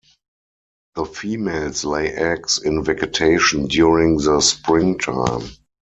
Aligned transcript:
The 0.95 1.05
females 1.05 1.85
lay 1.85 2.09
eggs 2.11 2.59
in 2.63 2.83
vegetation 2.83 3.67
during 3.67 4.17
the 4.17 4.41
springtime. 4.41 5.47